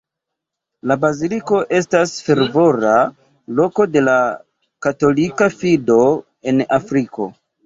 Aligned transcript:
La 0.91 0.95
baziliko 1.01 1.59
estas 1.79 2.13
fervora 2.29 2.93
loko 3.61 3.87
de 3.97 4.03
la 4.07 4.17
katolika 4.87 5.51
fido 5.61 6.01
en 6.53 6.67
Afriko. 6.81 7.31